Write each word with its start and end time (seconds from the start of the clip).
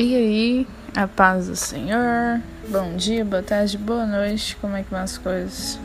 E 0.00 0.14
aí, 0.14 0.66
a 0.94 1.08
paz 1.08 1.48
do 1.48 1.56
Senhor. 1.56 2.40
Bom 2.68 2.94
dia, 2.94 3.24
boa 3.24 3.42
tarde, 3.42 3.76
boa 3.76 4.06
noite. 4.06 4.56
Como 4.60 4.76
é 4.76 4.84
que 4.84 4.90
vão 4.92 5.00
as 5.00 5.18
coisas? 5.18 5.76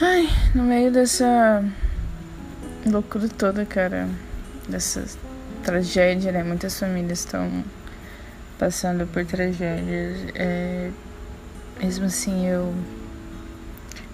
Ai, 0.00 0.28
no 0.52 0.64
meio 0.64 0.90
dessa 0.90 1.64
loucura 2.84 3.28
toda, 3.28 3.64
cara, 3.64 4.08
dessa 4.68 5.04
tragédia, 5.62 6.32
né? 6.32 6.42
Muitas 6.42 6.76
famílias 6.76 7.20
estão 7.20 7.62
passando 8.58 9.06
por 9.06 9.24
tragédias. 9.26 10.18
É, 10.34 10.90
mesmo 11.80 12.06
assim, 12.06 12.48
eu, 12.48 12.74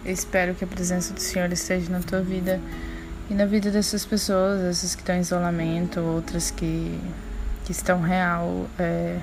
eu 0.05 0.13
espero 0.13 0.55
que 0.55 0.65
a 0.65 0.69
presença 0.69 1.15
do 1.15 1.21
Senhor 1.21 1.51
esteja 1.51 1.91
na 1.91 2.01
tua 2.01 2.21
vida 2.21 2.61
e 3.31 3.35
na 3.35 3.47
vida 3.47 3.71
dessas 3.71 4.05
pessoas, 4.05 4.61
essas 4.61 4.95
que 4.95 5.01
estão 5.01 5.17
em 5.17 5.21
isolamento, 5.21 6.01
outras 6.01 6.51
que 6.51 7.01
que 7.69 7.73
estão 7.73 8.01
real 8.01 8.67
é, 8.79 9.19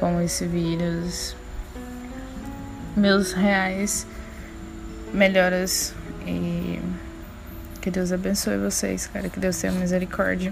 com 0.00 0.18
esse 0.22 0.46
vírus. 0.46 1.36
Meus 2.96 3.34
reais 3.34 4.06
melhoras 5.12 5.94
e 6.26 6.80
que 7.82 7.90
Deus 7.90 8.10
abençoe 8.10 8.56
vocês, 8.56 9.06
cara. 9.06 9.28
Que 9.28 9.38
Deus 9.38 9.58
tenha 9.58 9.70
misericórdia. 9.74 10.50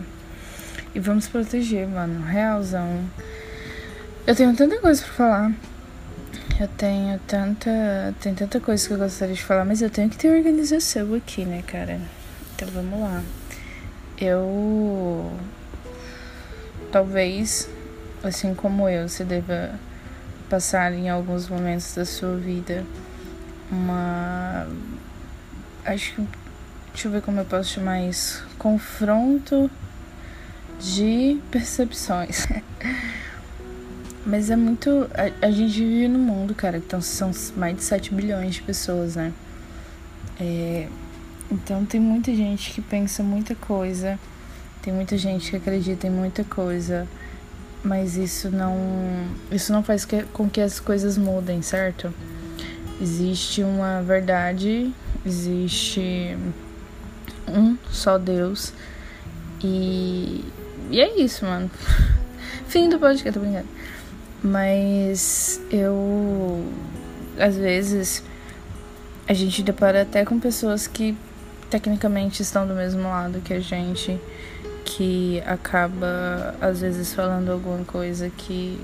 E 0.94 1.00
vamos 1.00 1.26
proteger, 1.26 1.88
mano. 1.88 2.22
Realzão. 2.22 3.02
Eu 4.26 4.36
tenho 4.36 4.54
tanta 4.54 4.78
coisa 4.78 5.02
pra 5.04 5.12
falar. 5.14 5.52
Eu 6.60 6.68
tenho 6.68 7.18
tanta. 7.20 8.14
Tem 8.20 8.34
tanta 8.34 8.60
coisa 8.60 8.86
que 8.86 8.92
eu 8.92 8.98
gostaria 8.98 9.34
de 9.34 9.42
falar, 9.42 9.64
mas 9.64 9.80
eu 9.80 9.88
tenho 9.88 10.10
que 10.10 10.18
ter 10.18 10.28
organização 10.28 11.14
aqui, 11.14 11.46
né, 11.46 11.62
cara? 11.66 11.98
Então 12.54 12.68
vamos 12.68 13.00
lá. 13.00 13.22
Eu 14.20 15.32
Talvez, 16.94 17.68
assim 18.22 18.54
como 18.54 18.88
eu, 18.88 19.08
você 19.08 19.24
deva 19.24 19.74
passar 20.48 20.92
em 20.92 21.10
alguns 21.10 21.48
momentos 21.48 21.92
da 21.92 22.04
sua 22.04 22.36
vida 22.36 22.86
uma. 23.68 24.64
Acho 25.84 26.14
que. 26.14 26.28
Deixa 26.92 27.08
eu 27.08 27.10
ver 27.10 27.20
como 27.22 27.40
eu 27.40 27.44
posso 27.46 27.70
chamar 27.70 28.00
isso. 28.02 28.46
Confronto 28.56 29.68
de 30.78 31.40
percepções. 31.50 32.46
Mas 34.24 34.48
é 34.48 34.54
muito. 34.54 35.10
A, 35.14 35.46
a, 35.48 35.50
gente 35.50 35.76
vive 35.76 36.06
no 36.06 36.20
mundo, 36.20 36.54
cara, 36.54 36.76
então 36.76 37.00
são 37.00 37.32
mais 37.56 37.74
de 37.74 37.82
7 37.82 38.14
bilhões 38.14 38.54
de 38.54 38.62
pessoas, 38.62 39.16
né? 39.16 39.32
É, 40.38 40.86
então 41.50 41.84
tem 41.84 42.00
muita 42.00 42.32
gente 42.32 42.70
que 42.70 42.80
pensa 42.80 43.20
muita 43.20 43.56
coisa 43.56 44.16
tem 44.84 44.92
muita 44.92 45.16
gente 45.16 45.50
que 45.50 45.56
acredita 45.56 46.06
em 46.06 46.10
muita 46.10 46.44
coisa, 46.44 47.08
mas 47.82 48.18
isso 48.18 48.50
não 48.50 48.76
isso 49.50 49.72
não 49.72 49.82
faz 49.82 50.04
que, 50.04 50.24
com 50.24 50.48
que 50.48 50.60
as 50.60 50.78
coisas 50.78 51.16
mudem, 51.16 51.62
certo? 51.62 52.12
Existe 53.00 53.62
uma 53.62 54.02
verdade, 54.02 54.92
existe 55.24 56.36
um 57.48 57.78
só 57.90 58.18
Deus 58.18 58.74
e 59.62 60.44
e 60.90 61.00
é 61.00 61.18
isso, 61.18 61.46
mano. 61.46 61.70
Fim 62.68 62.90
do 62.90 62.98
podcast, 62.98 63.32
tô 63.32 63.40
brincando. 63.40 63.68
Mas 64.42 65.62
eu 65.70 66.62
às 67.38 67.56
vezes 67.56 68.22
a 69.26 69.32
gente 69.32 69.62
depara 69.62 70.02
até 70.02 70.26
com 70.26 70.38
pessoas 70.38 70.86
que 70.86 71.16
tecnicamente 71.70 72.42
estão 72.42 72.66
do 72.66 72.74
mesmo 72.74 73.04
lado 73.04 73.40
que 73.40 73.54
a 73.54 73.60
gente 73.60 74.20
que 74.84 75.42
acaba 75.46 76.54
às 76.60 76.80
vezes 76.80 77.14
falando 77.14 77.50
alguma 77.50 77.84
coisa 77.84 78.30
que 78.30 78.78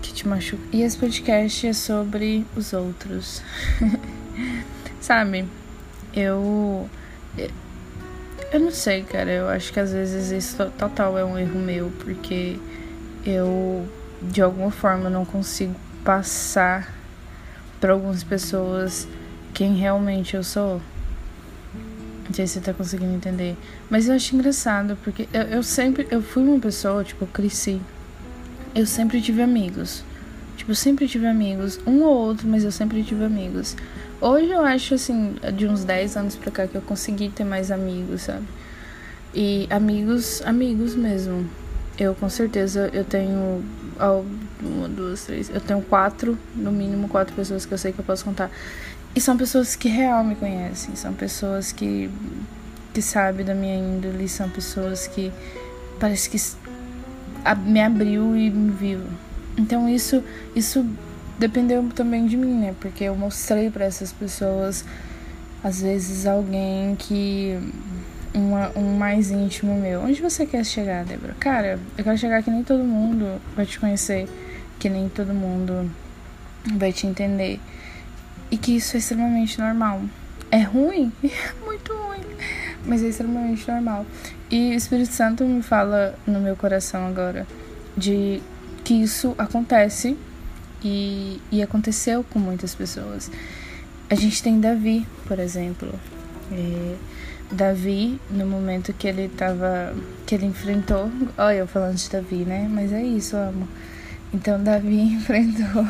que 0.00 0.12
te 0.12 0.26
machuca. 0.26 0.62
E 0.72 0.82
esse 0.82 0.96
podcast 0.96 1.66
é 1.66 1.72
sobre 1.72 2.46
os 2.56 2.72
outros. 2.72 3.42
Sabe? 5.00 5.46
Eu 6.14 6.88
eu 8.50 8.60
não 8.60 8.70
sei, 8.70 9.02
cara. 9.02 9.30
Eu 9.30 9.48
acho 9.48 9.72
que 9.72 9.80
às 9.80 9.92
vezes 9.92 10.30
isso 10.30 10.56
total 10.78 11.18
é 11.18 11.24
um 11.24 11.38
erro 11.38 11.58
meu, 11.58 11.92
porque 11.98 12.58
eu 13.24 13.86
de 14.22 14.42
alguma 14.42 14.70
forma 14.70 15.08
não 15.08 15.24
consigo 15.24 15.74
passar 16.04 16.92
para 17.80 17.92
algumas 17.92 18.24
pessoas 18.24 19.06
quem 19.52 19.76
realmente 19.76 20.34
eu 20.34 20.42
sou. 20.42 20.80
Não 22.28 22.34
sei 22.34 22.46
se 22.46 22.54
você 22.54 22.60
tá 22.60 22.74
conseguindo 22.74 23.14
entender. 23.14 23.56
Mas 23.88 24.08
eu 24.08 24.14
acho 24.14 24.34
engraçado, 24.34 24.98
porque 25.02 25.28
eu, 25.32 25.42
eu 25.42 25.62
sempre. 25.62 26.06
Eu 26.10 26.20
fui 26.22 26.42
uma 26.42 26.58
pessoa, 26.58 27.02
tipo, 27.02 27.24
eu 27.24 27.28
cresci. 27.28 27.80
Eu 28.74 28.86
sempre 28.86 29.20
tive 29.20 29.40
amigos. 29.40 30.04
Tipo, 30.56 30.74
sempre 30.74 31.08
tive 31.08 31.26
amigos. 31.26 31.80
Um 31.86 32.02
ou 32.02 32.14
outro, 32.14 32.46
mas 32.46 32.64
eu 32.64 32.72
sempre 32.72 33.02
tive 33.02 33.24
amigos. 33.24 33.74
Hoje 34.20 34.50
eu 34.50 34.60
acho, 34.60 34.94
assim, 34.94 35.36
de 35.56 35.66
uns 35.66 35.84
10 35.84 36.16
anos 36.16 36.36
pra 36.36 36.50
cá 36.50 36.66
que 36.66 36.74
eu 36.74 36.82
consegui 36.82 37.30
ter 37.30 37.44
mais 37.44 37.70
amigos, 37.70 38.22
sabe? 38.22 38.44
E 39.34 39.66
amigos, 39.70 40.42
amigos 40.44 40.94
mesmo. 40.94 41.48
Eu 41.98 42.14
com 42.14 42.28
certeza 42.28 42.90
eu 42.92 43.04
tenho 43.04 43.62
uma, 44.60 44.88
duas, 44.88 45.24
três. 45.24 45.50
Eu 45.50 45.60
tenho 45.60 45.80
quatro, 45.82 46.38
no 46.54 46.70
mínimo 46.70 47.08
quatro 47.08 47.34
pessoas 47.34 47.66
que 47.66 47.72
eu 47.72 47.78
sei 47.78 47.92
que 47.92 47.98
eu 47.98 48.04
posso 48.04 48.24
contar. 48.24 48.50
E 49.18 49.20
são 49.20 49.36
pessoas 49.36 49.74
que 49.74 49.88
real 49.88 50.22
me 50.22 50.36
conhecem, 50.36 50.94
são 50.94 51.12
pessoas 51.12 51.72
que, 51.72 52.08
que 52.94 53.02
sabem 53.02 53.44
da 53.44 53.52
minha 53.52 53.74
índole, 53.74 54.28
são 54.28 54.48
pessoas 54.48 55.08
que 55.08 55.32
parece 55.98 56.30
que 56.30 56.38
me 57.66 57.82
abriu 57.82 58.36
e 58.36 58.48
me 58.48 58.70
viu. 58.70 59.00
Então 59.56 59.88
isso, 59.88 60.22
isso 60.54 60.86
dependeu 61.36 61.84
também 61.96 62.28
de 62.28 62.36
mim, 62.36 62.60
né? 62.60 62.76
Porque 62.78 63.02
eu 63.02 63.16
mostrei 63.16 63.70
para 63.70 63.86
essas 63.86 64.12
pessoas, 64.12 64.84
às 65.64 65.82
vezes, 65.82 66.24
alguém 66.24 66.94
que. 66.94 67.58
Uma, 68.32 68.70
um 68.76 68.96
mais 68.96 69.32
íntimo 69.32 69.74
meu. 69.74 70.02
Onde 70.02 70.22
você 70.22 70.46
quer 70.46 70.64
chegar, 70.64 71.04
Débora? 71.04 71.34
Cara, 71.40 71.80
eu 71.98 72.04
quero 72.04 72.16
chegar 72.16 72.40
que 72.40 72.52
nem 72.52 72.62
todo 72.62 72.84
mundo 72.84 73.40
vai 73.56 73.66
te 73.66 73.80
conhecer, 73.80 74.28
que 74.78 74.88
nem 74.88 75.08
todo 75.08 75.34
mundo 75.34 75.90
vai 76.76 76.92
te 76.92 77.04
entender 77.04 77.58
e 78.50 78.56
que 78.56 78.76
isso 78.76 78.96
é 78.96 78.98
extremamente 78.98 79.58
normal. 79.58 80.02
É 80.50 80.62
ruim? 80.62 81.12
Muito 81.64 81.92
ruim. 81.92 82.24
Mas 82.84 83.02
é 83.02 83.08
extremamente 83.08 83.70
normal. 83.70 84.06
E 84.50 84.70
o 84.70 84.74
Espírito 84.74 85.12
Santo 85.12 85.44
me 85.44 85.62
fala 85.62 86.18
no 86.26 86.40
meu 86.40 86.56
coração 86.56 87.06
agora 87.06 87.46
de 87.96 88.42
que 88.84 88.94
isso 88.94 89.34
acontece 89.36 90.16
e, 90.82 91.40
e 91.50 91.62
aconteceu 91.62 92.24
com 92.24 92.38
muitas 92.38 92.74
pessoas. 92.74 93.30
A 94.08 94.14
gente 94.14 94.42
tem 94.42 94.58
Davi, 94.60 95.06
por 95.26 95.38
exemplo. 95.38 95.92
É, 96.50 96.94
Davi, 97.50 98.18
no 98.30 98.46
momento 98.46 98.92
que 98.92 99.06
ele 99.06 99.28
tava. 99.28 99.94
que 100.26 100.34
ele 100.34 100.46
enfrentou. 100.46 101.10
Olha, 101.36 101.56
eu 101.56 101.66
falando 101.66 101.96
de 101.96 102.08
Davi, 102.08 102.44
né? 102.44 102.68
Mas 102.70 102.92
é 102.92 103.02
isso, 103.02 103.36
amo. 103.36 103.68
Então 104.32 104.62
Davi 104.62 105.00
enfrentou 105.14 105.86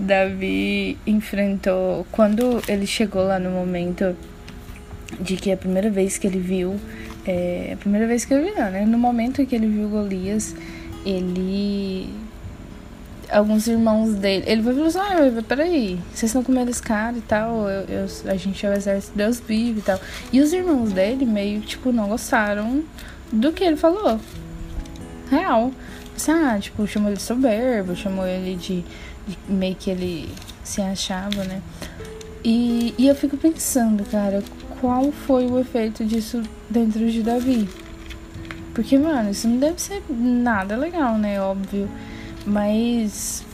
Davi 0.00 0.96
enfrentou. 1.06 2.06
Quando 2.10 2.62
ele 2.66 2.86
chegou 2.86 3.22
lá 3.22 3.38
no 3.38 3.50
momento 3.50 4.16
de 5.20 5.36
que 5.36 5.52
a 5.52 5.56
primeira 5.56 5.90
vez 5.90 6.18
que 6.18 6.26
ele 6.26 6.38
viu. 6.38 6.76
É, 7.26 7.72
a 7.74 7.76
primeira 7.76 8.06
vez 8.06 8.24
que 8.24 8.32
ele 8.32 8.50
viu, 8.50 8.54
né? 8.54 8.86
No 8.86 8.98
momento 8.98 9.42
em 9.42 9.46
que 9.46 9.54
ele 9.54 9.66
viu 9.66 9.88
Golias, 9.88 10.56
ele. 11.04 12.08
Alguns 13.30 13.66
irmãos 13.66 14.14
dele. 14.14 14.44
Ele 14.46 14.62
falou 14.62 14.86
assim: 14.86 14.98
Ah, 14.98 15.42
peraí, 15.46 15.98
vocês 16.12 16.30
estão 16.30 16.42
com 16.42 16.50
medo 16.50 16.66
desse 16.66 16.82
cara 16.82 17.16
e 17.16 17.20
tal. 17.20 17.68
Eu, 17.68 17.84
eu, 17.84 18.06
a 18.30 18.36
gente 18.36 18.64
é 18.64 18.70
o 18.70 18.72
exército, 18.72 19.16
Deus 19.16 19.38
vive 19.38 19.80
e 19.80 19.82
tal. 19.82 20.00
E 20.32 20.40
os 20.40 20.52
irmãos 20.52 20.92
dele 20.92 21.26
meio, 21.26 21.60
tipo, 21.60 21.92
não 21.92 22.08
gostaram 22.08 22.82
do 23.30 23.52
que 23.52 23.62
ele 23.62 23.76
falou. 23.76 24.18
Real. 25.30 25.70
Ah, 26.28 26.58
tipo, 26.60 26.86
chamou 26.86 27.08
ele 27.08 27.16
de 27.16 27.22
soberbo, 27.22 27.96
chamou 27.96 28.26
ele 28.26 28.56
de 28.56 28.84
meio 29.48 29.74
que 29.74 29.90
ele 29.90 30.28
se 30.62 30.80
achava, 30.80 31.44
né? 31.44 31.62
E, 32.44 32.94
e 32.96 33.06
eu 33.06 33.14
fico 33.14 33.36
pensando, 33.36 34.04
cara, 34.04 34.42
qual 34.80 35.12
foi 35.12 35.46
o 35.46 35.58
efeito 35.58 36.04
disso 36.04 36.42
dentro 36.68 37.10
de 37.10 37.22
Davi? 37.22 37.68
Porque, 38.74 38.98
mano, 38.98 39.30
isso 39.30 39.48
não 39.48 39.58
deve 39.58 39.80
ser 39.80 40.02
nada 40.08 40.76
legal, 40.76 41.18
né? 41.18 41.40
Óbvio. 41.40 41.88
Mas 42.46 43.44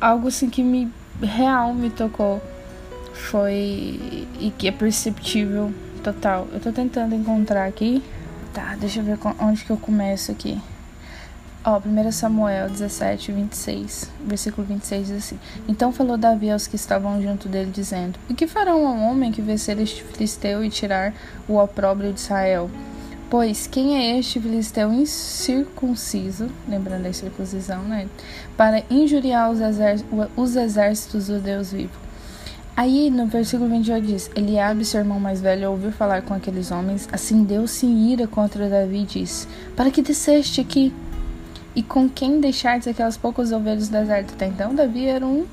algo 0.00 0.28
assim 0.28 0.50
que 0.50 0.62
me 0.62 0.90
real 1.22 1.72
me 1.72 1.90
tocou 1.90 2.42
foi 3.12 4.26
e 4.38 4.52
que 4.56 4.68
é 4.68 4.72
perceptível 4.72 5.72
total. 6.02 6.48
Eu 6.52 6.60
tô 6.60 6.72
tentando 6.72 7.14
encontrar 7.14 7.66
aqui. 7.66 8.02
Tá, 8.52 8.76
deixa 8.78 9.00
eu 9.00 9.04
ver 9.04 9.18
onde 9.38 9.64
que 9.64 9.70
eu 9.70 9.76
começo 9.76 10.32
aqui. 10.32 10.60
Ó, 11.62 11.78
1 11.78 12.12
Samuel 12.12 12.70
17, 12.70 13.32
26, 13.32 14.10
versículo 14.24 14.66
26 14.66 15.06
diz 15.08 15.16
assim: 15.18 15.38
Então 15.68 15.92
falou 15.92 16.16
Davi 16.16 16.50
aos 16.50 16.66
que 16.66 16.76
estavam 16.76 17.20
junto 17.20 17.50
dele, 17.50 17.70
dizendo: 17.70 18.18
O 18.30 18.34
que 18.34 18.46
farão 18.46 18.82
um 18.82 19.10
homem 19.10 19.30
que 19.30 19.42
vencer 19.42 19.78
este 19.78 20.02
filisteu 20.02 20.64
e 20.64 20.70
tirar 20.70 21.12
o 21.46 21.58
opróbrio 21.58 22.14
de 22.14 22.20
Israel? 22.20 22.70
Pois 23.28 23.66
quem 23.66 23.98
é 23.98 24.18
este 24.18 24.40
filisteu 24.40 24.90
incircunciso, 24.90 26.48
lembrando 26.66 27.02
da 27.02 27.12
circuncisão, 27.12 27.82
né? 27.82 28.08
Para 28.56 28.82
injuriar 28.90 29.50
os, 29.50 29.58
os 30.34 30.56
exércitos 30.56 31.26
do 31.26 31.40
Deus 31.40 31.72
vivo. 31.72 31.92
Aí 32.74 33.10
no 33.10 33.26
versículo 33.26 33.68
28 33.68 34.06
diz: 34.06 34.30
Eliabe, 34.34 34.82
seu 34.86 35.00
irmão 35.00 35.20
mais 35.20 35.42
velho, 35.42 35.70
ouviu 35.70 35.92
falar 35.92 36.22
com 36.22 36.32
aqueles 36.32 36.70
homens, 36.70 37.06
assim 37.12 37.44
deu-se 37.44 37.84
em 37.84 38.12
ira 38.12 38.26
contra 38.26 38.66
Davi 38.66 39.02
e 39.02 39.04
disse: 39.04 39.46
Para 39.76 39.90
que 39.90 40.00
desceste 40.00 40.62
aqui? 40.62 40.90
E 41.74 41.82
com 41.82 42.08
quem 42.08 42.40
deixaste 42.40 42.88
aquelas 42.88 43.16
poucas 43.16 43.52
ovelhas 43.52 43.88
do 43.88 43.92
deserto? 43.98 44.34
Até 44.34 44.46
então, 44.46 44.74
Davi 44.74 45.06
era 45.06 45.24
um, 45.24 45.46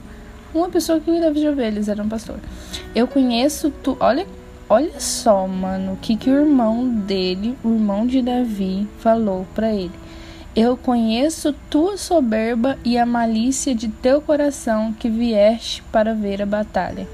uma 0.53 0.69
pessoa 0.69 0.99
que 0.99 1.05
cuidava 1.05 1.35
de 1.35 1.47
ovelhas, 1.47 1.87
era 1.87 2.01
um 2.01 2.09
pastor. 2.09 2.39
Eu 2.95 3.07
conheço 3.07 3.71
tu. 3.83 3.95
Olha 3.99 4.25
Olha 4.69 4.99
só, 4.99 5.47
mano, 5.47 5.93
o 5.93 5.95
que, 5.95 6.17
que 6.17 6.29
o 6.29 6.41
irmão 6.41 6.89
dele, 6.89 7.57
o 7.63 7.69
irmão 7.69 8.05
de 8.05 8.21
Davi, 8.21 8.85
falou 8.99 9.47
para 9.55 9.73
ele. 9.73 9.93
Eu 10.53 10.75
conheço 10.75 11.55
tua 11.69 11.95
soberba 11.95 12.77
e 12.83 12.97
a 12.97 13.05
malícia 13.05 13.73
de 13.73 13.87
teu 13.87 14.19
coração 14.19 14.91
que 14.91 15.07
vieste 15.07 15.81
para 15.89 16.13
ver 16.13 16.41
a 16.41 16.45
batalha. 16.45 17.07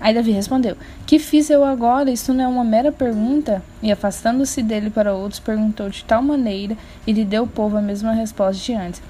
Aí 0.00 0.14
Davi 0.14 0.30
respondeu: 0.32 0.76
Que 1.06 1.18
fiz 1.18 1.50
eu 1.50 1.64
agora? 1.64 2.10
Isso 2.10 2.32
não 2.32 2.44
é 2.44 2.48
uma 2.48 2.64
mera 2.64 2.92
pergunta? 2.92 3.62
E 3.82 3.90
afastando-se 3.90 4.62
dele 4.62 4.90
para 4.90 5.14
outros, 5.14 5.40
perguntou 5.40 5.88
de 5.88 6.04
tal 6.04 6.22
maneira 6.22 6.76
e 7.06 7.12
lhe 7.12 7.24
deu 7.24 7.44
o 7.44 7.48
povo 7.48 7.76
a 7.76 7.82
mesma 7.82 8.12
resposta 8.12 8.62
de 8.62 8.74
antes. 8.74 9.02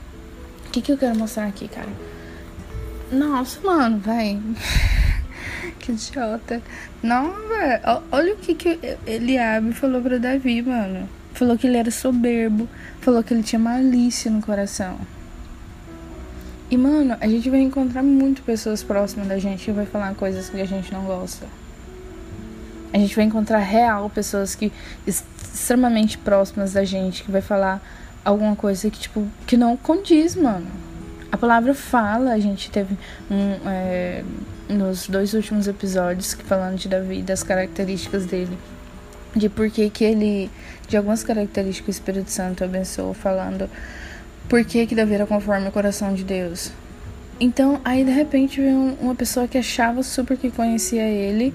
O 0.66 0.70
que, 0.70 0.81
que 0.81 0.92
eu 0.92 0.98
quero 0.98 1.16
mostrar 1.19 1.46
aqui, 1.46 1.69
cara? 1.69 1.88
Nossa, 3.12 3.60
mano, 3.60 3.98
vai. 3.98 4.40
que 5.78 5.92
idiota. 5.92 6.60
Não, 7.02 7.32
velho. 7.48 8.02
Olha 8.10 8.34
o 8.34 8.37
que, 8.37 8.54
que 8.54 8.96
Eliabe 9.06 9.72
falou 9.72 10.00
pra 10.00 10.19
Davi, 10.19 10.62
mano. 10.62 11.08
Falou 11.32 11.58
que 11.58 11.66
ele 11.66 11.76
era 11.76 11.90
soberbo. 11.90 12.69
Falou 13.00 13.22
que 13.22 13.34
ele 13.34 13.42
tinha 13.42 13.58
malícia 13.58 14.30
no 14.30 14.40
coração. 14.40 14.98
E, 16.70 16.76
mano, 16.76 17.16
a 17.20 17.28
gente 17.28 17.50
vai 17.50 17.61
encontrar 17.61 18.02
muito 18.02 18.43
pessoas 18.43 18.82
próximas 18.82 19.28
da 19.28 19.38
gente 19.38 19.64
que 19.66 19.72
vai 19.72 19.87
falar 19.87 20.14
coisas 20.14 20.49
que 20.49 20.61
a 20.61 20.64
gente 20.64 20.93
não 20.93 21.05
gosta. 21.05 21.46
A 22.93 22.99
gente 22.99 23.14
vai 23.14 23.25
encontrar 23.25 23.58
real 23.58 24.08
pessoas 24.08 24.55
que 24.55 24.72
extremamente 25.06 26.16
próximas 26.16 26.72
da 26.72 26.84
gente 26.84 27.22
que 27.22 27.31
vai 27.31 27.43
falar 27.43 27.82
alguma 28.25 28.56
coisa 28.56 28.88
que, 28.88 28.99
tipo, 28.99 29.26
que 29.46 29.56
não 29.56 29.76
condiz, 29.76 30.34
mano. 30.34 30.66
A 31.31 31.37
palavra 31.37 31.75
fala, 31.75 32.32
a 32.32 32.38
gente 32.38 32.70
teve 32.70 32.96
um. 33.31 33.69
É, 33.69 34.25
nos 34.69 35.08
dois 35.08 35.34
últimos 35.34 35.69
episódios, 35.69 36.32
falando 36.32 36.76
de 36.76 36.88
Davi, 36.88 37.22
das 37.22 37.43
características 37.43 38.25
dele, 38.25 38.56
de 39.37 39.49
por 39.49 39.70
que 39.70 39.90
que 39.90 40.05
ele, 40.05 40.50
de 40.88 40.96
algumas 40.96 41.22
características 41.22 41.84
que 41.84 41.90
o 41.90 41.93
Espírito 42.02 42.31
Santo 42.31 42.64
abençoou, 42.64 43.12
falando 43.12 43.69
por 44.49 44.64
que 44.64 44.87
que 44.87 44.94
Davi 44.94 45.14
era 45.14 45.26
conforme 45.26 45.69
o 45.69 45.73
coração 45.73 46.14
de 46.14 46.25
Deus. 46.25 46.70
Então, 47.41 47.81
aí 47.85 48.05
de 48.05 48.11
repente 48.11 48.61
veio 48.61 48.96
uma 49.00 49.14
pessoa 49.14 49.49
que 49.49 49.58
achava 49.58 50.02
super 50.02 50.37
que 50.37 50.50
conhecia 50.50 51.02
ele 51.02 51.52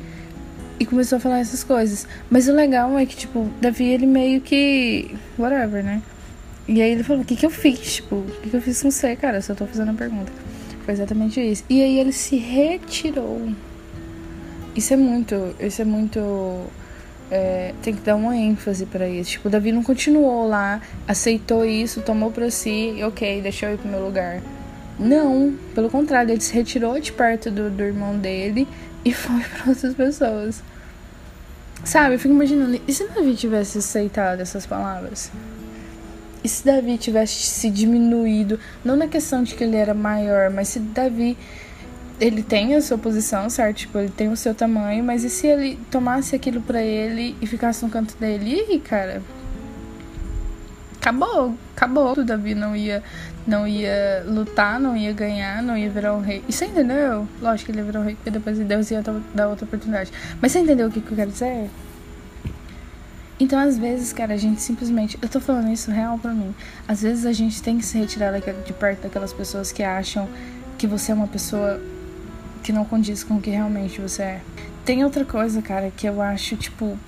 e 0.80 0.86
começou 0.86 1.18
a 1.18 1.20
falar 1.20 1.40
essas 1.40 1.64
coisas. 1.64 2.08
Mas 2.30 2.48
o 2.48 2.54
legal 2.54 2.98
é 2.98 3.06
que, 3.06 3.16
tipo, 3.16 3.50
Davi, 3.62 3.86
ele 3.86 4.06
meio 4.06 4.42
que. 4.42 5.16
whatever, 5.38 5.84
né? 5.84 6.02
E 6.68 6.82
aí 6.82 6.92
ele 6.92 7.04
falou: 7.04 7.22
O 7.22 7.26
que, 7.26 7.36
que 7.36 7.46
eu 7.46 7.50
fiz? 7.50 7.96
Tipo, 7.96 8.16
o 8.16 8.40
que, 8.42 8.50
que 8.50 8.56
eu 8.56 8.62
fiz 8.62 8.82
com 8.82 8.92
você, 8.92 9.16
cara? 9.16 9.38
Eu 9.38 9.42
só 9.42 9.56
tô 9.56 9.66
fazendo 9.66 9.92
a 9.92 9.94
pergunta. 9.94 10.32
Foi 10.86 10.94
exatamente 10.94 11.40
isso. 11.42 11.64
E 11.70 11.82
aí 11.82 12.00
ele 12.00 12.12
se 12.12 12.38
retirou. 12.38 13.50
Isso 14.76 14.94
é 14.94 14.98
muito. 14.98 15.56
Isso 15.60 15.82
é 15.82 15.86
muito. 15.86 16.20
É, 17.32 17.74
tem 17.84 17.94
que 17.94 18.02
dar 18.02 18.16
uma 18.16 18.36
ênfase 18.36 18.86
para 18.86 19.08
isso. 19.08 19.32
Tipo, 19.32 19.50
Davi 19.50 19.72
não 19.72 19.84
continuou 19.84 20.48
lá, 20.48 20.82
aceitou 21.08 21.64
isso, 21.64 22.02
tomou 22.02 22.32
para 22.32 22.50
si, 22.50 22.98
ok, 23.04 23.42
deixa 23.42 23.68
eu 23.68 23.76
ir 23.76 23.78
pro 23.78 23.88
meu 23.88 24.04
lugar. 24.04 24.42
Não, 24.98 25.54
pelo 25.74 25.90
contrário, 25.90 26.32
ele 26.32 26.42
se 26.42 26.54
retirou 26.54 27.00
de 27.00 27.12
perto 27.12 27.50
do, 27.50 27.70
do 27.70 27.84
irmão 27.84 28.18
dele 28.18 28.68
e 29.06 29.14
foi 29.14 29.42
para 29.42 29.70
outras 29.70 29.94
pessoas. 29.94 30.64
Sabe, 31.84 32.16
eu 32.16 32.20
fico 32.20 32.34
imaginando, 32.34 32.82
e 32.86 32.94
se 32.94 33.08
Davi 33.08 33.36
tivesse 33.36 33.78
aceitado 33.78 34.42
essas 34.42 34.66
palavras? 34.66 35.32
E 36.44 36.48
se 36.48 36.66
Davi 36.66 36.98
tivesse 36.98 37.42
se 37.44 37.70
diminuído, 37.70 38.60
não 38.84 38.96
na 38.96 39.08
questão 39.08 39.44
de 39.44 39.56
que 39.56 39.64
ele 39.64 39.76
era 39.76 39.94
maior, 39.94 40.50
mas 40.50 40.70
se 40.70 40.80
Davi 40.80 41.38
ele 42.20 42.44
tem 42.44 42.76
a 42.76 42.82
sua 42.82 42.98
posição, 42.98 43.50
certo? 43.50 43.78
Tipo, 43.78 44.00
ele 44.00 44.10
tem 44.10 44.30
o 44.30 44.36
seu 44.36 44.54
tamanho, 44.54 45.04
mas 45.04 45.24
e 45.24 45.30
se 45.30 45.48
ele 45.48 45.80
tomasse 45.90 46.36
aquilo 46.36 46.62
para 46.62 46.82
ele 46.82 47.36
e 47.42 47.48
ficasse 47.48 47.84
no 47.84 47.90
canto 47.90 48.16
dele? 48.18 48.66
E 48.70 48.80
cara? 48.80 49.22
Acabou, 50.98 51.56
acabou. 51.76 52.12
O 52.12 52.26
Davi 52.26 52.54
não 52.54 52.76
ia 52.76 53.02
não 53.48 53.68
ia 53.68 54.24
lutar, 54.28 54.80
não 54.80 54.96
ia 54.96 55.12
ganhar, 55.12 55.64
não 55.64 55.76
ia 55.76 55.90
virar 55.90 56.14
um 56.14 56.22
rei. 56.22 56.44
E 56.48 56.54
você 56.54 56.66
entendeu? 56.66 57.28
Lógico 57.42 57.66
que 57.66 57.72
ele 57.72 57.80
ia 57.80 57.86
virar 57.86 58.02
um 58.02 58.04
rei, 58.04 58.16
porque 58.16 58.30
depois 58.30 58.60
Deus 58.60 58.92
ia 58.92 59.02
dar 59.34 59.48
outra 59.48 59.66
oportunidade. 59.66 60.12
Mas 60.42 60.52
você 60.52 60.60
entendeu 60.60 60.88
o 60.88 60.92
que, 60.92 61.02
que 61.02 61.12
eu 61.12 61.16
quero 61.16 61.32
dizer? 61.32 61.70
Então, 63.40 63.58
às 63.58 63.78
vezes, 63.78 64.12
cara, 64.12 64.34
a 64.34 64.38
gente 64.38 64.62
simplesmente. 64.62 65.18
Eu 65.22 65.30
tô 65.30 65.40
falando 65.40 65.72
isso 65.72 65.90
real 65.90 66.20
pra 66.20 66.34
mim. 66.34 66.54
Às 66.88 67.02
vezes 67.02 67.26
a 67.26 67.32
gente 67.32 67.64
tem 67.64 67.78
que 67.78 67.86
se 67.86 67.98
retirar 67.98 68.34
de 68.38 68.74
perto 68.74 69.04
daquelas 69.04 69.32
pessoas 69.32 69.72
que 69.72 69.82
acham 69.82 70.28
que 70.78 70.86
você 70.86 71.12
é 71.12 71.16
uma 71.16 71.28
pessoa 71.28 71.82
que 72.70 72.74
não 72.74 72.86
condiz 72.86 73.24
com 73.24 73.38
o 73.38 73.42
que 73.42 73.50
realmente 73.50 74.00
você 74.00 74.22
é. 74.22 74.42
Tem 74.86 75.04
outra 75.04 75.26
coisa, 75.26 75.60
cara, 75.60 75.90
que 75.90 76.06
eu 76.06 76.22
acho, 76.22 76.56
tipo. 76.56 77.00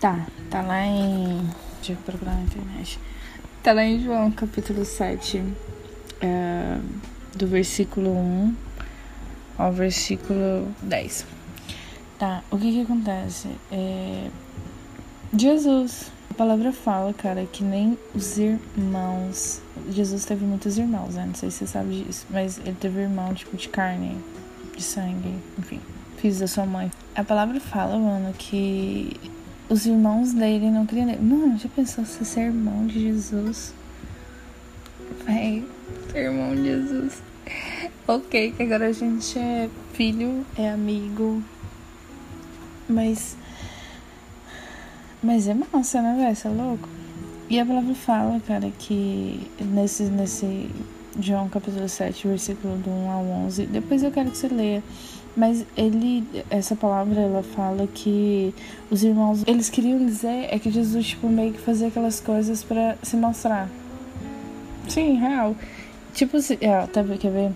Tá, 0.00 0.26
tá 0.50 0.60
lá 0.62 0.84
em. 0.84 1.48
Deixa 1.76 1.92
eu 1.92 1.96
procurar 1.98 2.34
na 2.34 2.42
internet. 2.42 2.98
Tá 3.62 3.72
lá 3.72 3.84
em 3.84 4.02
João, 4.02 4.32
capítulo 4.32 4.84
7, 4.84 5.44
é, 6.20 6.78
do 7.36 7.46
versículo 7.46 8.10
1 8.10 8.56
ao 9.56 9.72
versículo 9.72 10.66
10. 10.82 11.24
Tá, 12.18 12.42
o 12.50 12.58
que 12.58 12.72
que 12.72 12.82
acontece? 12.82 13.48
É 13.70 14.28
Jesus. 15.38 16.10
A 16.32 16.34
palavra 16.34 16.72
fala, 16.72 17.14
cara, 17.14 17.46
que 17.46 17.62
nem 17.62 17.96
os 18.12 18.38
irmãos. 18.38 19.62
Jesus 19.88 20.24
teve 20.24 20.44
muitos 20.44 20.76
irmãos, 20.76 21.14
né? 21.14 21.26
Não 21.26 21.34
sei 21.34 21.48
se 21.52 21.58
você 21.58 21.66
sabe 21.68 22.02
disso. 22.02 22.26
Mas 22.28 22.58
ele 22.58 22.76
teve 22.78 23.02
irmão, 23.02 23.32
tipo, 23.32 23.56
de 23.56 23.68
carne, 23.68 24.16
de 24.76 24.82
sangue, 24.82 25.34
enfim. 25.58 25.80
Filhos 26.18 26.38
da 26.38 26.46
sua 26.46 26.66
mãe. 26.66 26.90
A 27.14 27.24
palavra 27.24 27.58
fala, 27.60 27.98
mano, 27.98 28.32
que 28.36 29.16
os 29.68 29.86
irmãos 29.86 30.32
dele 30.32 30.70
não 30.70 30.86
queriam. 30.86 31.06
Mano, 31.20 31.58
já 31.58 31.68
pensou 31.68 32.04
se 32.04 32.24
ser 32.24 32.42
irmão 32.42 32.86
de 32.86 33.00
Jesus? 33.00 33.74
Véi, 35.24 35.64
irmão 36.14 36.54
de 36.54 36.64
Jesus. 36.64 37.22
ok, 38.06 38.52
que 38.52 38.62
agora 38.62 38.86
a 38.86 38.92
gente 38.92 39.38
é 39.38 39.68
filho, 39.92 40.44
é 40.56 40.70
amigo. 40.70 41.42
Mas 42.88 43.36
mas 45.22 45.48
é 45.48 45.54
massa, 45.54 46.00
né, 46.00 46.14
velho? 46.16 46.36
Você 46.36 46.46
é 46.46 46.50
louco? 46.50 46.88
E 47.48 47.58
a 47.58 47.66
palavra 47.66 47.94
fala, 47.94 48.40
cara, 48.46 48.70
que 48.78 49.50
nesse, 49.60 50.04
nesse 50.04 50.70
João 51.20 51.48
capítulo 51.48 51.88
7, 51.88 52.28
versículo 52.28 52.76
do 52.78 52.90
1 52.90 53.10
ao 53.10 53.24
11, 53.24 53.66
depois 53.66 54.02
eu 54.02 54.10
quero 54.10 54.30
que 54.30 54.38
você 54.38 54.48
leia. 54.48 54.82
Mas 55.36 55.66
ele, 55.76 56.24
essa 56.48 56.74
palavra, 56.74 57.20
ela 57.20 57.42
fala 57.42 57.86
que 57.86 58.54
os 58.90 59.04
irmãos, 59.04 59.42
eles 59.46 59.68
queriam 59.68 59.98
dizer 59.98 60.48
é 60.50 60.58
que 60.58 60.70
Jesus, 60.70 61.08
tipo, 61.08 61.28
meio 61.28 61.52
que 61.52 61.60
fazia 61.60 61.88
aquelas 61.88 62.20
coisas 62.20 62.64
para 62.64 62.96
se 63.02 63.16
mostrar. 63.16 63.68
Sim, 64.88 65.16
real. 65.16 65.54
Tipo, 66.14 66.40
se, 66.40 66.56
é, 66.62 66.86
tá, 66.86 67.04
quer 67.20 67.30
ver? 67.30 67.52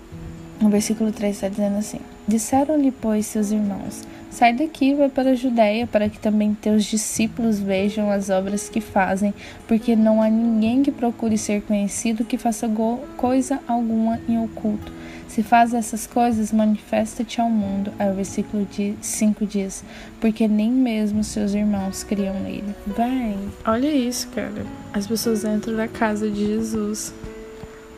No 0.61 0.69
versículo 0.69 1.11
3 1.11 1.35
está 1.35 1.49
dizendo 1.49 1.79
assim: 1.79 2.01
Disseram-lhe, 2.31 2.93
pois, 2.93 3.27
seus 3.27 3.51
irmãos: 3.51 4.05
Sai 4.31 4.53
daqui 4.53 4.91
e 4.91 4.95
vai 4.95 5.09
para 5.09 5.31
a 5.31 5.35
Judéia, 5.35 5.85
para 5.85 6.09
que 6.09 6.17
também 6.21 6.55
teus 6.55 6.85
discípulos 6.85 7.59
vejam 7.59 8.09
as 8.09 8.31
obras 8.31 8.69
que 8.69 8.81
fazem, 8.81 9.35
porque 9.67 9.97
não 9.97 10.23
há 10.23 10.31
ninguém 10.31 10.81
que 10.81 10.93
procure 10.93 11.37
ser 11.37 11.61
conhecido 11.63 12.25
que 12.25 12.39
faça 12.39 12.71
coisa 13.17 13.59
alguma 13.67 14.21
em 14.29 14.41
oculto. 14.41 14.93
Se 15.27 15.43
faz 15.43 15.75
essas 15.75 16.07
coisas, 16.07 16.53
manifesta-te 16.53 17.41
ao 17.41 17.51
mundo. 17.51 17.93
Aí 17.99 18.09
o 18.09 18.15
versículo 18.15 18.65
5 19.01 19.45
diz: 19.45 19.83
Porque 20.21 20.47
nem 20.47 20.71
mesmo 20.71 21.25
seus 21.25 21.53
irmãos 21.53 22.05
criam 22.05 22.39
nele. 22.39 22.77
Vai, 22.87 23.37
olha 23.67 23.89
isso, 23.89 24.29
cara. 24.29 24.65
As 24.93 25.05
pessoas 25.05 25.43
dentro 25.43 25.77
da 25.77 25.89
casa 25.89 26.31
de 26.31 26.47
Jesus. 26.47 27.13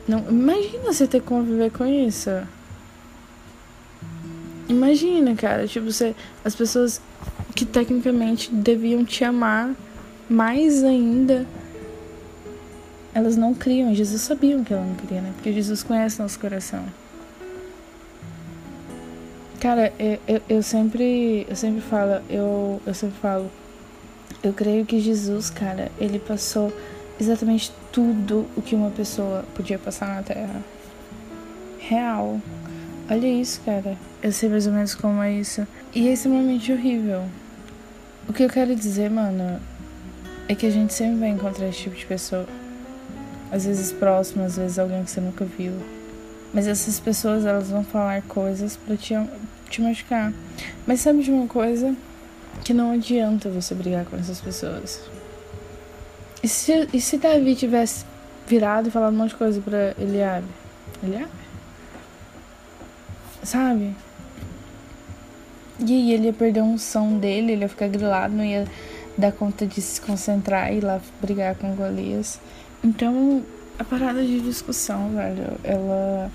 Não, 0.09 0.25
imagina 0.31 0.85
você 0.85 1.07
ter 1.07 1.21
que 1.21 1.27
conviver 1.27 1.71
com 1.71 1.85
isso. 1.85 2.31
Imagina, 4.73 5.35
cara, 5.35 5.67
tipo, 5.69 5.93
você, 5.93 6.15
as 6.45 6.55
pessoas 6.55 7.01
que 7.55 7.65
tecnicamente 7.65 8.51
deviam 8.53 9.05
te 9.05 9.23
amar 9.23 9.75
mais 10.29 10.83
ainda, 10.83 11.47
elas 13.15 13.37
não 13.37 13.53
criam. 13.53 13.95
Jesus 13.95 14.23
sabia 14.23 14.59
que 14.61 14.73
ela 14.73 14.85
não 14.85 14.95
queria, 14.95 15.21
né? 15.21 15.33
Porque 15.35 15.53
Jesus 15.53 15.83
conhece 15.83 16.21
nosso 16.21 16.41
coração. 16.41 16.85
Cara, 19.61 19.93
eu, 19.99 20.19
eu, 20.27 20.43
eu 20.49 20.63
sempre, 20.63 21.47
eu 21.49 21.55
sempre 21.55 21.81
falo, 21.83 22.21
eu, 22.29 22.81
eu 22.85 22.95
sempre 22.95 23.17
falo, 23.21 23.51
Eu 24.43 24.53
creio 24.53 24.85
que 24.85 24.99
Jesus, 24.99 25.51
cara, 25.51 25.93
ele 26.01 26.19
passou 26.19 26.73
exatamente 27.21 27.71
tudo 27.93 28.47
o 28.57 28.63
que 28.63 28.75
uma 28.75 28.91
pessoa 28.91 29.45
podia 29.55 29.79
passar 29.79 30.17
na 30.17 30.23
Terra. 30.23 30.63
Real. 31.79 32.41
Olha 33.13 33.29
isso, 33.29 33.61
cara. 33.61 33.99
Eu 34.23 34.33
sei 34.33 34.49
mais 34.49 34.67
ou 34.67 34.73
menos 34.73 34.95
como 34.95 35.23
é 35.23 35.31
isso. 35.35 35.69
E 35.95 36.09
é 36.09 36.15
extremamente 36.15 36.73
horrível. 36.73 37.23
O 38.27 38.33
que 38.33 38.43
eu 38.43 38.49
quero 38.49 38.75
dizer, 38.75 39.11
mano, 39.11 39.61
é 40.49 40.55
que 40.55 40.65
a 40.65 40.71
gente 40.71 40.95
sempre 40.95 41.19
vai 41.19 41.29
encontrar 41.29 41.69
esse 41.69 41.81
tipo 41.81 41.95
de 41.95 42.07
pessoa. 42.07 42.47
Às 43.51 43.67
vezes 43.67 43.93
próximo, 43.93 44.45
às 44.45 44.57
vezes 44.57 44.79
alguém 44.79 45.05
que 45.05 45.11
você 45.11 45.21
nunca 45.21 45.45
viu. 45.45 45.75
Mas 46.55 46.67
essas 46.67 46.99
pessoas, 46.99 47.45
elas 47.45 47.69
vão 47.69 47.85
falar 47.85 48.23
coisas 48.23 48.79
pra 48.79 48.97
te, 48.97 49.13
te 49.69 49.83
machucar. 49.83 50.33
Mas 50.87 51.01
sabe 51.01 51.23
de 51.23 51.31
uma 51.31 51.47
coisa? 51.47 51.95
Que 52.65 52.73
não 52.73 52.93
adianta 52.93 53.51
você 53.51 53.75
brigar 53.75 54.07
com 54.07 54.17
essas 54.17 54.41
pessoas. 54.41 55.03
E 56.43 56.49
se, 56.49 56.89
e 56.95 56.99
se 56.99 57.19
Davi 57.19 57.55
tivesse 57.57 58.07
virado 58.47 58.89
e 58.89 58.91
falado 58.91 59.13
um 59.13 59.19
monte 59.19 59.33
de 59.33 59.37
coisa 59.37 59.61
pra 59.61 59.95
Eliabe? 59.99 60.47
Eliabe? 61.05 61.42
Sabe? 63.43 63.95
E 65.81 65.93
aí 65.93 66.13
ele 66.13 66.27
ia 66.27 66.33
perder 66.33 66.63
um 66.63 66.79
som 66.79 67.19
dele, 67.19 67.53
ele 67.53 67.63
ia 67.63 67.69
ficar 67.69 67.89
grilado, 67.89 68.35
não 68.35 68.45
ia 68.45 68.67
dar 69.19 69.33
conta 69.33 69.67
de 69.67 69.81
se 69.81 70.01
concentrar 70.01 70.73
e 70.73 70.79
ir 70.79 70.85
lá 70.85 71.01
brigar 71.21 71.55
com 71.57 71.75
Golias. 71.75 72.39
Então, 72.85 73.43
a 73.79 73.85
parada 73.85 74.25
de 74.25 74.41
discussão, 74.41 75.11
velho, 75.11 75.59
ela. 75.65 76.31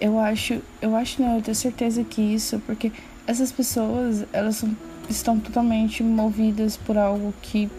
Eu 0.00 0.18
acho. 0.18 0.60
Eu 0.80 0.94
acho 0.94 1.20
não, 1.22 1.36
eu 1.36 1.42
tenho 1.42 1.54
certeza 1.54 2.04
que 2.04 2.20
isso, 2.20 2.60
porque 2.66 2.92
essas 3.26 3.50
pessoas, 3.50 4.24
elas 4.32 4.56
são, 4.56 4.76
estão 5.08 5.38
totalmente 5.38 6.02
movidas 6.02 6.76
por 6.76 6.96
algo 6.96 7.34
que 7.42 7.70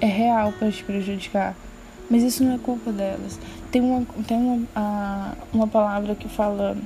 é 0.00 0.06
real 0.06 0.52
para 0.52 0.70
te 0.70 0.82
prejudicar. 0.84 1.54
Mas 2.08 2.22
isso 2.22 2.44
não 2.44 2.54
é 2.54 2.58
culpa 2.58 2.92
delas. 2.92 3.38
Tem 3.70 3.80
uma, 3.80 4.06
tem 4.26 4.36
uma, 4.36 5.36
uma 5.52 5.66
palavra 5.66 6.14
que 6.14 6.28
fala 6.28 6.76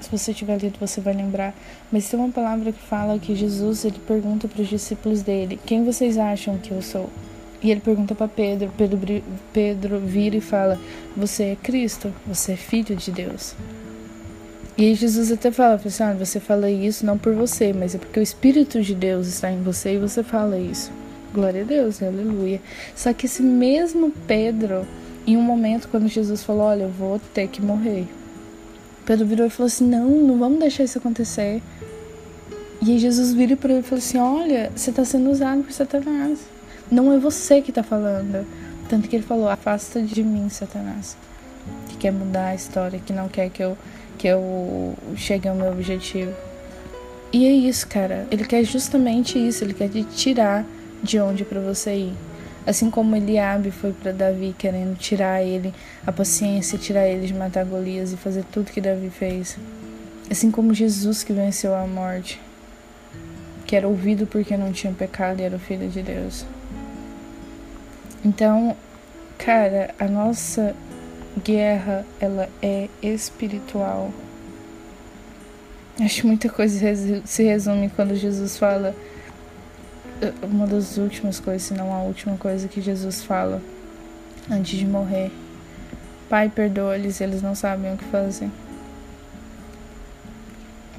se 0.00 0.10
você 0.10 0.34
tiver 0.34 0.58
lido, 0.58 0.78
você 0.78 1.00
vai 1.00 1.14
lembrar. 1.14 1.54
Mas 1.90 2.08
tem 2.08 2.18
uma 2.18 2.30
palavra 2.30 2.72
que 2.72 2.82
fala 2.82 3.18
que 3.18 3.34
Jesus 3.34 3.84
ele 3.84 3.98
pergunta 4.06 4.48
para 4.48 4.62
os 4.62 4.68
discípulos 4.68 5.22
dele: 5.22 5.58
Quem 5.64 5.84
vocês 5.84 6.18
acham 6.18 6.58
que 6.58 6.70
eu 6.70 6.82
sou? 6.82 7.08
E 7.62 7.70
ele 7.70 7.80
pergunta 7.80 8.14
para 8.14 8.28
Pedro, 8.28 8.70
Pedro. 8.76 8.98
Pedro 9.52 9.98
vira 10.00 10.36
e 10.36 10.40
fala: 10.40 10.78
Você 11.16 11.44
é 11.44 11.56
Cristo, 11.56 12.12
você 12.26 12.52
é 12.52 12.56
filho 12.56 12.94
de 12.94 13.10
Deus. 13.10 13.54
E 14.76 14.86
aí 14.86 14.94
Jesus 14.96 15.30
até 15.30 15.52
fala, 15.52 15.76
assim, 15.76 16.02
ah, 16.02 16.14
você 16.14 16.40
fala 16.40 16.68
isso 16.68 17.06
não 17.06 17.16
por 17.16 17.32
você, 17.32 17.72
mas 17.72 17.94
é 17.94 17.98
porque 17.98 18.18
o 18.18 18.22
Espírito 18.22 18.82
de 18.82 18.92
Deus 18.92 19.28
está 19.28 19.48
em 19.48 19.62
você 19.62 19.94
e 19.94 19.98
você 19.98 20.24
fala 20.24 20.58
isso. 20.58 20.90
Glória 21.32 21.62
a 21.62 21.64
Deus, 21.64 22.02
aleluia. 22.02 22.60
Só 22.94 23.12
que 23.12 23.26
esse 23.26 23.40
mesmo 23.40 24.12
Pedro, 24.26 24.84
em 25.24 25.36
um 25.36 25.42
momento 25.42 25.88
quando 25.88 26.08
Jesus 26.08 26.42
falou, 26.42 26.64
olha, 26.64 26.82
eu 26.82 26.90
vou 26.90 27.20
ter 27.32 27.46
que 27.46 27.62
morrer, 27.62 28.08
Pedro 29.04 29.26
virou 29.26 29.46
e 29.46 29.50
falou 29.50 29.66
assim: 29.66 29.86
Não, 29.86 30.08
não 30.08 30.38
vamos 30.38 30.58
deixar 30.58 30.84
isso 30.84 30.98
acontecer. 30.98 31.62
E 32.82 32.92
aí 32.92 32.98
Jesus 32.98 33.32
vira 33.32 33.56
para 33.56 33.72
ele 33.72 33.80
e 33.80 33.82
falou 33.82 33.98
assim: 33.98 34.18
Olha, 34.18 34.70
você 34.74 34.90
está 34.90 35.04
sendo 35.04 35.30
usado 35.30 35.62
por 35.62 35.72
Satanás. 35.72 36.40
Não 36.90 37.12
é 37.12 37.18
você 37.18 37.60
que 37.60 37.70
está 37.70 37.82
falando. 37.82 38.46
Tanto 38.88 39.08
que 39.08 39.16
ele 39.16 39.22
falou: 39.22 39.48
Afasta 39.48 40.00
de 40.02 40.22
mim, 40.22 40.48
Satanás. 40.48 41.16
Que 41.88 41.96
quer 41.96 42.12
mudar 42.12 42.48
a 42.48 42.54
história, 42.54 43.00
que 43.04 43.12
não 43.12 43.28
quer 43.28 43.48
que 43.50 43.62
eu, 43.62 43.76
que 44.18 44.28
eu 44.28 44.94
chegue 45.16 45.48
ao 45.48 45.54
meu 45.54 45.72
objetivo. 45.72 46.32
E 47.32 47.46
é 47.46 47.52
isso, 47.52 47.88
cara. 47.88 48.26
Ele 48.30 48.44
quer 48.44 48.64
justamente 48.64 49.38
isso. 49.38 49.64
Ele 49.64 49.74
quer 49.74 49.88
te 49.88 50.04
tirar 50.04 50.64
de 51.02 51.18
onde 51.18 51.44
para 51.44 51.60
você 51.60 51.94
ir. 51.94 52.12
Assim 52.66 52.90
como 52.90 53.14
Eliabe 53.14 53.70
foi 53.70 53.92
para 53.92 54.12
Davi 54.12 54.54
querendo 54.56 54.96
tirar 54.96 55.42
ele 55.42 55.74
a 56.06 56.10
paciência, 56.10 56.78
tirar 56.78 57.06
ele 57.06 57.26
de 57.26 57.34
matar 57.34 57.64
Golias 57.64 58.12
e 58.12 58.16
fazer 58.16 58.44
tudo 58.44 58.72
que 58.72 58.80
Davi 58.80 59.10
fez. 59.10 59.58
Assim 60.30 60.50
como 60.50 60.72
Jesus 60.72 61.22
que 61.22 61.32
venceu 61.32 61.74
a 61.74 61.86
morte, 61.86 62.40
que 63.66 63.76
era 63.76 63.86
ouvido 63.86 64.26
porque 64.26 64.56
não 64.56 64.72
tinha 64.72 64.92
pecado 64.92 65.40
e 65.40 65.42
era 65.42 65.56
o 65.56 65.58
filho 65.58 65.88
de 65.88 66.02
Deus. 66.02 66.46
Então, 68.24 68.74
cara, 69.36 69.94
a 69.98 70.06
nossa 70.06 70.74
guerra, 71.44 72.06
ela 72.18 72.48
é 72.62 72.88
espiritual. 73.02 74.10
Acho 76.00 76.26
muita 76.26 76.48
coisa 76.48 76.80
se 77.24 77.42
resume 77.42 77.90
quando 77.90 78.16
Jesus 78.16 78.56
fala 78.56 78.94
uma 80.42 80.66
das 80.66 80.96
últimas 80.96 81.40
coisas, 81.40 81.62
se 81.62 81.74
não 81.74 81.92
a 81.92 82.02
última 82.02 82.36
coisa 82.36 82.68
que 82.68 82.80
Jesus 82.80 83.22
fala 83.22 83.60
antes 84.50 84.78
de 84.78 84.86
morrer. 84.86 85.30
Pai, 86.28 86.48
perdoa-lhes, 86.48 87.20
eles 87.20 87.42
não 87.42 87.54
sabem 87.54 87.92
o 87.92 87.96
que 87.96 88.04
fazer. 88.04 88.50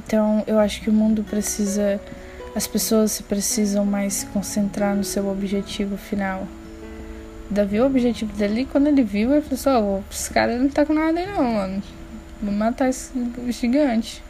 Então, 0.05 0.43
eu 0.45 0.60
acho 0.60 0.81
que 0.81 0.89
o 0.89 0.93
mundo 0.93 1.24
precisa, 1.24 2.00
as 2.55 2.67
pessoas 2.67 3.19
precisam 3.22 3.86
mais 3.86 4.13
se 4.13 4.25
concentrar 4.27 4.95
no 4.95 5.03
seu 5.03 5.27
objetivo 5.27 5.98
final. 5.98 6.48
Davi, 7.50 7.79
o 7.79 7.86
objetivo 7.86 8.34
dele, 8.34 8.67
quando 8.72 8.88
ele 8.88 9.03
viu, 9.03 9.34
ele 9.34 9.41
falou: 9.41 10.03
oh, 10.03 10.13
esse 10.13 10.31
cara 10.31 10.57
não 10.57 10.69
tá 10.69 10.86
com 10.86 10.93
nada 10.93 11.19
aí, 11.19 11.27
não, 11.27 11.43
mano. 11.43 11.84
Vou 12.41 12.53
matar 12.53 12.89
esse 12.89 13.12
gigante. 13.50 14.24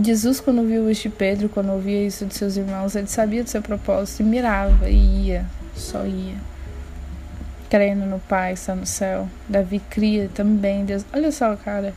Jesus, 0.00 0.40
quando 0.40 0.66
viu 0.66 0.90
isso 0.90 1.02
de 1.02 1.10
Pedro, 1.10 1.48
quando 1.48 1.70
ouvia 1.70 2.06
isso 2.06 2.24
de 2.24 2.34
seus 2.34 2.56
irmãos, 2.56 2.96
ele 2.96 3.06
sabia 3.06 3.44
do 3.44 3.50
seu 3.50 3.60
propósito 3.60 4.20
e 4.20 4.24
mirava 4.24 4.88
e 4.88 5.26
ia, 5.26 5.46
só 5.74 6.06
ia. 6.06 6.36
Crendo 7.68 8.06
no 8.06 8.18
Pai, 8.18 8.54
está 8.54 8.74
no 8.74 8.86
céu. 8.86 9.28
Davi 9.48 9.80
cria 9.90 10.30
também 10.34 10.84
Deus. 10.84 11.04
Olha 11.12 11.30
só, 11.30 11.54
cara, 11.56 11.94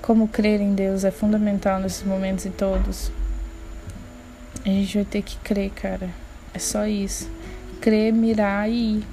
como 0.00 0.28
crer 0.28 0.60
em 0.60 0.74
Deus 0.74 1.04
é 1.04 1.10
fundamental 1.10 1.80
nesses 1.80 2.02
momentos 2.04 2.44
e 2.46 2.50
todos. 2.50 3.10
A 4.64 4.68
gente 4.68 4.96
vai 4.96 5.04
ter 5.04 5.22
que 5.22 5.36
crer, 5.38 5.70
cara. 5.70 6.08
É 6.54 6.58
só 6.58 6.86
isso. 6.86 7.30
Crer, 7.80 8.12
mirar 8.12 8.68
e 8.68 8.98
ir. 8.98 9.04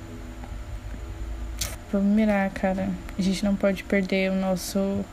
Vamos 1.91 2.15
mirar, 2.15 2.49
cara. 2.51 2.89
A 3.17 3.21
gente 3.21 3.45
não 3.45 3.55
pode 3.55 3.83
perder 3.83 4.31
o 4.31 4.35
nosso 4.35 5.05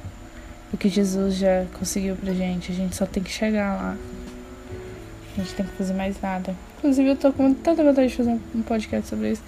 o 0.73 0.77
que 0.77 0.89
Jesus 0.89 1.37
já 1.37 1.67
conseguiu 1.79 2.17
pra 2.17 2.33
gente. 2.33 2.73
A 2.73 2.75
gente 2.75 2.95
só 2.97 3.07
tem 3.07 3.23
que 3.23 3.31
chegar 3.31 3.77
lá. 3.77 3.97
A 5.33 5.41
gente 5.41 5.55
tem 5.55 5.67
que 5.67 5.73
fazer 5.73 5.95
mais 5.95 6.21
nada. 6.21 6.55
Inclusive, 6.79 7.11
eu 7.11 7.17
tô 7.17 7.33
com 7.33 7.53
tanta 7.55 7.83
vontade 7.83 8.09
de 8.09 8.17
fazer 8.17 8.39
um 8.55 8.63
podcast 8.63 9.09
sobre 9.09 9.33
isso. 9.33 9.43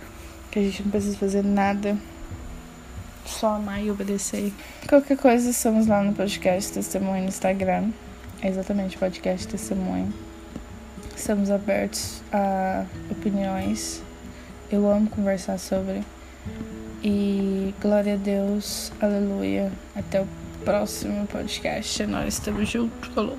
Que 0.51 0.59
a 0.59 0.63
gente 0.63 0.83
não 0.83 0.91
precisa 0.91 1.17
fazer 1.17 1.43
nada. 1.43 1.97
Só 3.25 3.55
amar 3.55 3.83
e 3.83 3.91
obedecer. 3.91 4.53
Qualquer 4.89 5.17
coisa, 5.17 5.51
estamos 5.51 5.87
lá 5.87 6.03
no 6.03 6.13
podcast 6.13 6.73
Testemunho 6.73 7.23
no 7.23 7.29
Instagram. 7.29 7.91
É 8.43 8.49
exatamente 8.49 8.99
podcast 8.99 9.47
Testemunho. 9.47 10.13
Estamos 11.17 11.51
abertos 11.51 12.21
a 12.33 12.85
opiniões. 13.11 14.03
Eu 14.71 14.91
amo 14.91 15.09
conversar 15.09 15.59
sobre. 15.59 16.03
E 17.03 17.75
glória 17.81 18.15
a 18.15 18.17
Deus, 18.17 18.93
aleluia. 19.01 19.71
Até 19.95 20.21
o 20.21 20.42
próximo 20.63 21.27
podcast. 21.27 22.07
Nós 22.07 22.35
estamos 22.35 22.69
juntos. 22.69 23.09
Falou. 23.15 23.39